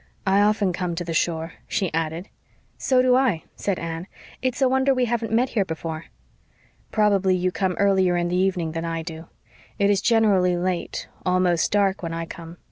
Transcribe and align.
"I 0.25 0.41
often 0.41 0.73
come 0.73 0.95
to 0.95 1.03
the 1.03 1.13
shore," 1.13 1.53
she 1.67 1.93
added. 1.93 2.27
"So 2.75 3.03
do 3.03 3.15
I," 3.15 3.43
said 3.55 3.77
Anne. 3.77 4.07
"It's 4.41 4.59
a 4.59 4.67
wonder 4.67 4.95
we 4.95 5.05
haven't 5.05 5.31
met 5.31 5.49
here 5.49 5.63
before." 5.63 6.05
"Probably 6.91 7.35
you 7.35 7.51
come 7.51 7.73
earlier 7.73 8.17
in 8.17 8.27
the 8.27 8.35
evening 8.35 8.71
than 8.71 8.83
I 8.83 9.03
do. 9.03 9.27
It 9.77 9.91
is 9.91 10.01
generally 10.01 10.57
late 10.57 11.07
almost 11.23 11.71
dark 11.71 12.01
when 12.01 12.15
I 12.15 12.25
come. 12.25 12.57